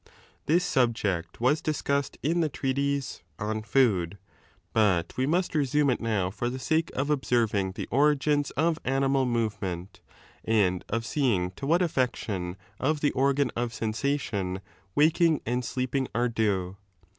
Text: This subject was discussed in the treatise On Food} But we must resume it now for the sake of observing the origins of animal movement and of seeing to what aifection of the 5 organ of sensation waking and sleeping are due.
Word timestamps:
This 0.47 0.63
subject 0.63 1.39
was 1.39 1.61
discussed 1.61 2.17
in 2.23 2.39
the 2.41 2.49
treatise 2.49 3.21
On 3.37 3.61
Food} 3.61 4.17
But 4.73 5.15
we 5.15 5.27
must 5.27 5.53
resume 5.53 5.91
it 5.91 6.01
now 6.01 6.31
for 6.31 6.49
the 6.49 6.57
sake 6.57 6.89
of 6.95 7.11
observing 7.11 7.73
the 7.73 7.87
origins 7.91 8.49
of 8.57 8.79
animal 8.83 9.27
movement 9.27 9.99
and 10.43 10.83
of 10.89 11.05
seeing 11.05 11.51
to 11.51 11.67
what 11.67 11.81
aifection 11.81 12.55
of 12.79 13.01
the 13.01 13.11
5 13.11 13.15
organ 13.17 13.51
of 13.55 13.75
sensation 13.75 14.61
waking 14.95 15.39
and 15.45 15.63
sleeping 15.63 16.07
are 16.15 16.29
due. 16.29 16.77